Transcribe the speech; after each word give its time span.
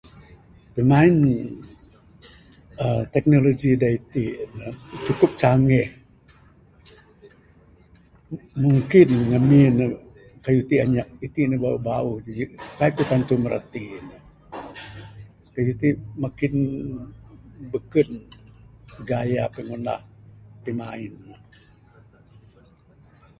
Pimain, 0.73 1.15
uhh.. 2.83 3.01
teknoloji 3.13 3.69
da 3.81 3.87
iti 3.99 4.25
ne, 4.57 4.67
cukup 5.05 5.31
canggih. 5.41 5.87
Mungkin 8.63 9.09
ngamin 9.29 9.71
ne, 9.79 9.85
kayuh 10.43 10.63
iti 10.65 10.75
anyap. 10.83 11.07
Iti 11.27 11.41
ne, 11.45 11.55
da 11.57 11.63
bauh 11.65 11.81
bauh, 11.89 12.15
jaji 12.25 12.43
kai 12.77 12.91
ku'k 12.95 13.09
tantu 13.11 13.33
mirati 13.43 13.83
ne. 14.07 14.17
Kayuh 15.53 15.75
ti 15.81 15.87
makin 16.23 16.53
beken 17.71 18.09
gaya 19.09 19.43
pengundah, 19.55 20.01
pimain 20.63 21.13
ne. 21.27 21.35